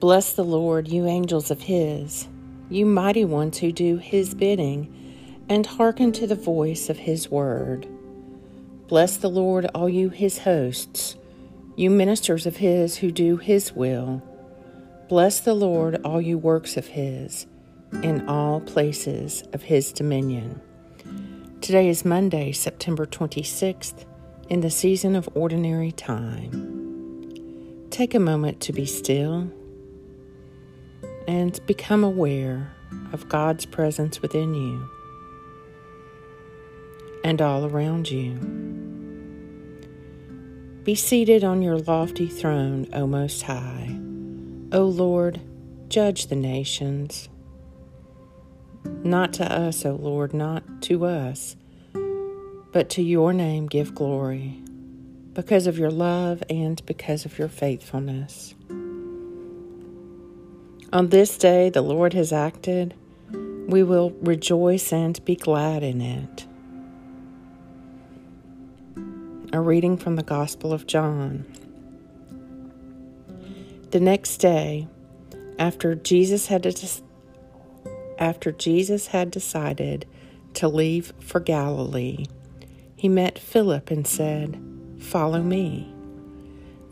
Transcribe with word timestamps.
Bless 0.00 0.32
the 0.34 0.44
Lord, 0.44 0.86
you 0.86 1.06
angels 1.06 1.50
of 1.50 1.62
his, 1.62 2.28
you 2.70 2.86
mighty 2.86 3.24
ones 3.24 3.58
who 3.58 3.72
do 3.72 3.96
his 3.96 4.32
bidding 4.32 4.94
and 5.48 5.66
hearken 5.66 6.12
to 6.12 6.24
the 6.24 6.36
voice 6.36 6.88
of 6.88 6.98
his 6.98 7.28
word. 7.32 7.88
Bless 8.86 9.16
the 9.16 9.28
Lord, 9.28 9.66
all 9.74 9.88
you 9.88 10.08
his 10.10 10.38
hosts, 10.38 11.16
you 11.74 11.90
ministers 11.90 12.46
of 12.46 12.58
his 12.58 12.98
who 12.98 13.10
do 13.10 13.38
his 13.38 13.72
will. 13.72 14.22
Bless 15.08 15.40
the 15.40 15.54
Lord, 15.54 16.00
all 16.04 16.20
you 16.20 16.38
works 16.38 16.76
of 16.76 16.86
his, 16.86 17.48
in 18.04 18.28
all 18.28 18.60
places 18.60 19.42
of 19.52 19.62
his 19.62 19.92
dominion. 19.92 20.60
Today 21.60 21.88
is 21.88 22.04
Monday, 22.04 22.52
September 22.52 23.04
26th, 23.04 24.04
in 24.48 24.60
the 24.60 24.70
season 24.70 25.16
of 25.16 25.28
ordinary 25.34 25.90
time. 25.90 26.76
Take 27.90 28.14
a 28.14 28.20
moment 28.20 28.60
to 28.60 28.72
be 28.72 28.86
still 28.86 29.50
and 31.28 31.64
become 31.66 32.02
aware 32.02 32.74
of 33.12 33.28
God's 33.28 33.66
presence 33.66 34.22
within 34.22 34.54
you 34.54 34.88
and 37.22 37.42
all 37.42 37.66
around 37.66 38.10
you. 38.10 38.32
Be 40.84 40.94
seated 40.94 41.44
on 41.44 41.60
your 41.60 41.76
lofty 41.78 42.28
throne, 42.28 42.86
O 42.94 43.06
Most 43.06 43.42
High. 43.42 43.94
O 44.72 44.84
Lord, 44.84 45.38
judge 45.88 46.28
the 46.28 46.36
nations. 46.36 47.28
Not 49.04 49.34
to 49.34 49.52
us, 49.52 49.84
O 49.84 49.96
Lord, 49.96 50.32
not 50.32 50.80
to 50.82 51.04
us, 51.04 51.56
but 52.72 52.88
to 52.90 53.02
your 53.02 53.34
name 53.34 53.66
give 53.66 53.94
glory, 53.94 54.62
because 55.34 55.66
of 55.66 55.78
your 55.78 55.90
love 55.90 56.42
and 56.48 56.84
because 56.86 57.26
of 57.26 57.38
your 57.38 57.48
faithfulness. 57.48 58.54
On 60.90 61.08
this 61.08 61.36
day 61.36 61.68
the 61.68 61.82
Lord 61.82 62.14
has 62.14 62.32
acted, 62.32 62.94
we 63.30 63.82
will 63.82 64.10
rejoice 64.22 64.90
and 64.90 65.22
be 65.26 65.36
glad 65.36 65.82
in 65.82 66.00
it. 66.00 66.46
A 69.52 69.60
reading 69.60 69.98
from 69.98 70.16
the 70.16 70.22
Gospel 70.22 70.72
of 70.72 70.86
John. 70.86 71.44
The 73.90 74.00
next 74.00 74.38
day, 74.38 74.88
after 75.58 75.94
Jesus 75.94 76.46
had 76.46 76.64
after 78.18 78.50
Jesus 78.50 79.08
had 79.08 79.30
decided 79.30 80.06
to 80.54 80.68
leave 80.68 81.12
for 81.20 81.38
Galilee, 81.38 82.24
he 82.96 83.10
met 83.10 83.38
Philip 83.38 83.90
and 83.90 84.06
said, 84.06 84.58
Follow 85.00 85.42
me. 85.42 85.92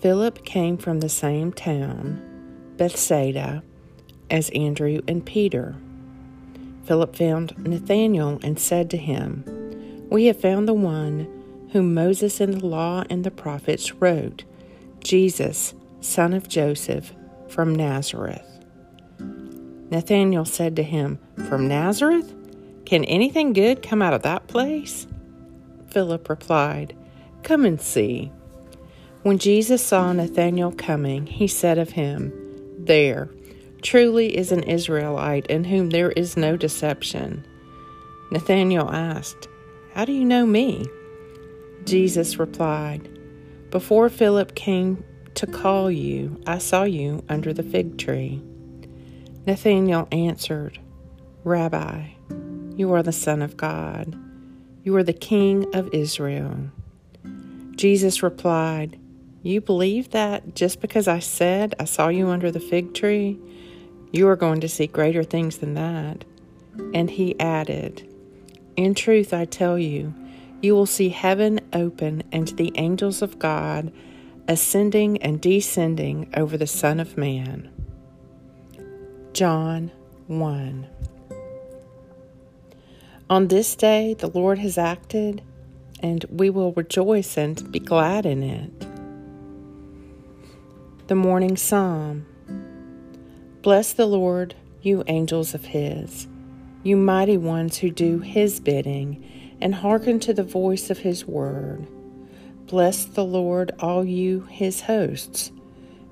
Philip 0.00 0.44
came 0.44 0.78
from 0.78 1.00
the 1.00 1.08
same 1.08 1.52
town, 1.52 2.22
Bethsaida, 2.76 3.64
as 4.30 4.50
Andrew 4.50 5.00
and 5.08 5.24
Peter. 5.24 5.76
Philip 6.84 7.16
found 7.16 7.54
Nathanael 7.58 8.40
and 8.42 8.58
said 8.58 8.90
to 8.90 8.96
him, 8.96 9.44
We 10.10 10.26
have 10.26 10.40
found 10.40 10.66
the 10.66 10.74
one 10.74 11.28
whom 11.72 11.94
Moses 11.94 12.40
in 12.40 12.50
the 12.50 12.66
law 12.66 13.04
and 13.08 13.24
the 13.24 13.30
prophets 13.30 13.94
wrote, 13.94 14.44
Jesus, 15.02 15.74
son 16.00 16.32
of 16.32 16.48
Joseph, 16.48 17.14
from 17.48 17.74
Nazareth. 17.74 18.46
Nathanael 19.90 20.44
said 20.44 20.76
to 20.76 20.82
him, 20.82 21.18
From 21.48 21.68
Nazareth? 21.68 22.34
Can 22.86 23.04
anything 23.04 23.52
good 23.52 23.82
come 23.82 24.02
out 24.02 24.14
of 24.14 24.22
that 24.22 24.48
place? 24.48 25.06
Philip 25.90 26.28
replied, 26.28 26.96
Come 27.42 27.64
and 27.64 27.80
see. 27.80 28.32
When 29.22 29.38
Jesus 29.38 29.84
saw 29.84 30.12
Nathanael 30.12 30.72
coming, 30.72 31.26
he 31.26 31.46
said 31.46 31.78
of 31.78 31.90
him, 31.90 32.32
There, 32.78 33.28
truly 33.82 34.36
is 34.36 34.52
an 34.52 34.62
Israelite 34.64 35.46
in 35.46 35.64
whom 35.64 35.90
there 35.90 36.12
is 36.12 36.36
no 36.36 36.56
deception. 36.56 37.46
Nathanael 38.30 38.90
asked, 38.90 39.48
How 39.94 40.04
do 40.04 40.12
you 40.12 40.24
know 40.24 40.46
me? 40.46 40.86
Jesus 41.84 42.38
replied, 42.38 43.08
Before 43.70 44.08
Philip 44.08 44.54
came 44.54 45.04
to 45.34 45.46
call 45.46 45.90
you, 45.90 46.40
I 46.46 46.58
saw 46.58 46.84
you 46.84 47.24
under 47.28 47.52
the 47.52 47.62
fig 47.62 47.98
tree. 47.98 48.42
Nathanael 49.46 50.08
answered, 50.12 50.78
Rabbi, 51.44 52.08
you 52.76 52.92
are 52.92 53.02
the 53.02 53.12
Son 53.12 53.42
of 53.42 53.56
God. 53.56 54.16
You 54.82 54.96
are 54.96 55.02
the 55.02 55.12
King 55.12 55.66
of 55.74 55.92
Israel. 55.92 56.70
Jesus 57.76 58.22
replied, 58.22 58.98
You 59.42 59.60
believe 59.60 60.10
that 60.10 60.54
just 60.54 60.80
because 60.80 61.08
I 61.08 61.18
said 61.18 61.74
I 61.78 61.84
saw 61.84 62.08
you 62.08 62.28
under 62.28 62.50
the 62.50 62.60
fig 62.60 62.94
tree? 62.94 63.38
You 64.12 64.28
are 64.28 64.36
going 64.36 64.60
to 64.60 64.68
see 64.68 64.86
greater 64.86 65.22
things 65.22 65.58
than 65.58 65.74
that. 65.74 66.24
And 66.94 67.10
he 67.10 67.38
added, 67.38 68.08
In 68.76 68.94
truth, 68.94 69.32
I 69.32 69.44
tell 69.44 69.78
you, 69.78 70.14
you 70.62 70.74
will 70.74 70.86
see 70.86 71.08
heaven 71.08 71.60
open 71.72 72.22
and 72.32 72.48
the 72.48 72.72
angels 72.74 73.22
of 73.22 73.38
God 73.38 73.92
ascending 74.48 75.18
and 75.18 75.40
descending 75.40 76.32
over 76.36 76.56
the 76.56 76.66
Son 76.66 77.00
of 77.00 77.16
Man. 77.16 77.70
John 79.32 79.90
1 80.26 80.88
on 83.30 83.46
this 83.46 83.76
day, 83.76 84.14
the 84.14 84.26
Lord 84.26 84.58
has 84.58 84.76
acted, 84.76 85.40
and 86.00 86.24
we 86.28 86.50
will 86.50 86.72
rejoice 86.72 87.38
and 87.38 87.70
be 87.70 87.78
glad 87.78 88.26
in 88.26 88.42
it. 88.42 88.86
The 91.06 91.14
Morning 91.14 91.56
Psalm 91.56 92.26
Bless 93.62 93.92
the 93.92 94.06
Lord, 94.06 94.54
you 94.82 95.04
angels 95.06 95.54
of 95.54 95.64
His, 95.66 96.26
you 96.82 96.96
mighty 96.96 97.36
ones 97.36 97.78
who 97.78 97.90
do 97.90 98.20
His 98.20 98.60
bidding 98.60 99.56
and 99.60 99.74
hearken 99.74 100.20
to 100.20 100.32
the 100.32 100.44
voice 100.44 100.90
of 100.90 100.98
His 100.98 101.26
word. 101.26 101.86
Bless 102.66 103.04
the 103.04 103.24
Lord, 103.24 103.72
all 103.80 104.04
you 104.04 104.40
His 104.50 104.82
hosts, 104.82 105.52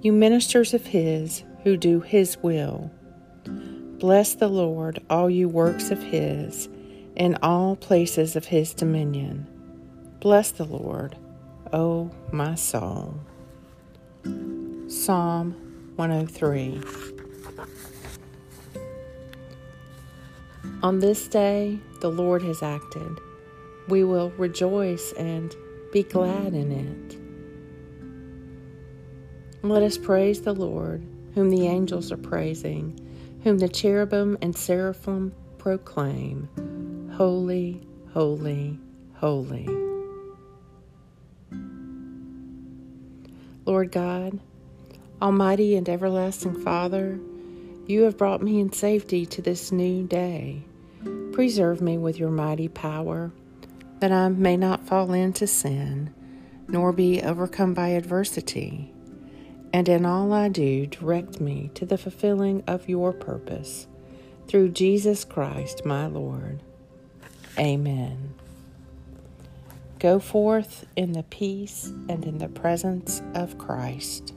you 0.00 0.12
ministers 0.12 0.74
of 0.74 0.86
His 0.86 1.42
who 1.62 1.76
do 1.76 2.00
His 2.00 2.36
will. 2.38 2.90
Bless 3.46 4.34
the 4.34 4.48
Lord, 4.48 5.02
all 5.10 5.28
you 5.28 5.48
works 5.48 5.90
of 5.90 6.02
His 6.02 6.68
in 7.16 7.36
all 7.42 7.76
places 7.76 8.36
of 8.36 8.46
his 8.46 8.74
dominion. 8.74 9.46
Bless 10.20 10.50
the 10.52 10.64
Lord, 10.64 11.16
O 11.72 12.10
my 12.32 12.54
soul. 12.54 13.20
Psalm 14.88 15.52
103. 15.96 17.13
On 20.84 20.98
this 20.98 21.28
day 21.28 21.78
the 22.00 22.10
Lord 22.10 22.42
has 22.42 22.62
acted. 22.62 23.18
We 23.88 24.04
will 24.04 24.32
rejoice 24.32 25.14
and 25.14 25.56
be 25.94 26.02
glad 26.02 26.52
in 26.52 26.70
it. 26.70 27.16
Let 29.66 29.82
us 29.82 29.96
praise 29.96 30.42
the 30.42 30.52
Lord, 30.52 31.02
whom 31.34 31.48
the 31.48 31.66
angels 31.68 32.12
are 32.12 32.18
praising, 32.18 33.00
whom 33.44 33.60
the 33.60 33.68
cherubim 33.70 34.36
and 34.42 34.54
seraphim 34.54 35.34
proclaim. 35.56 36.50
Holy, 37.16 37.80
holy, 38.12 38.78
holy. 39.14 39.66
Lord 43.64 43.90
God, 43.90 44.38
Almighty 45.22 45.76
and 45.76 45.88
everlasting 45.88 46.60
Father, 46.60 47.18
you 47.86 48.02
have 48.02 48.18
brought 48.18 48.42
me 48.42 48.60
in 48.60 48.70
safety 48.70 49.24
to 49.24 49.40
this 49.40 49.72
new 49.72 50.06
day. 50.06 50.62
Preserve 51.34 51.80
me 51.80 51.98
with 51.98 52.16
your 52.16 52.30
mighty 52.30 52.68
power, 52.68 53.32
that 53.98 54.12
I 54.12 54.28
may 54.28 54.56
not 54.56 54.86
fall 54.86 55.12
into 55.12 55.48
sin, 55.48 56.14
nor 56.68 56.92
be 56.92 57.20
overcome 57.22 57.74
by 57.74 57.88
adversity. 57.88 58.94
And 59.72 59.88
in 59.88 60.06
all 60.06 60.32
I 60.32 60.48
do, 60.48 60.86
direct 60.86 61.40
me 61.40 61.72
to 61.74 61.84
the 61.84 61.98
fulfilling 61.98 62.62
of 62.68 62.88
your 62.88 63.12
purpose. 63.12 63.88
Through 64.46 64.68
Jesus 64.68 65.24
Christ, 65.24 65.84
my 65.84 66.06
Lord. 66.06 66.62
Amen. 67.58 68.34
Go 69.98 70.20
forth 70.20 70.86
in 70.94 71.14
the 71.14 71.24
peace 71.24 71.92
and 72.08 72.24
in 72.24 72.38
the 72.38 72.48
presence 72.48 73.22
of 73.34 73.58
Christ. 73.58 74.34